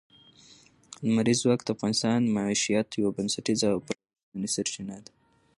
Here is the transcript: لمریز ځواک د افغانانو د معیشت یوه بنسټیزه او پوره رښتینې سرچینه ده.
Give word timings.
لمریز 1.05 1.37
ځواک 1.43 1.61
د 1.63 1.69
افغانانو 1.75 2.27
د 2.29 2.33
معیشت 2.35 2.87
یوه 2.99 3.11
بنسټیزه 3.17 3.67
او 3.73 3.79
پوره 3.85 4.01
رښتینې 4.05 4.49
سرچینه 4.55 4.97
ده. 5.05 5.11